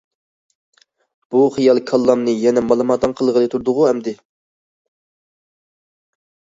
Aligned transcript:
بۇ 1.35 1.41
خىيال 1.57 1.81
كاللامنى 1.91 2.35
يەنە 2.45 2.65
مالىماتاڭ 2.71 3.15
قىلغىلى 3.21 3.53
تۇردىغۇ 3.57 3.87
ئەمدى؟!... 3.91 4.19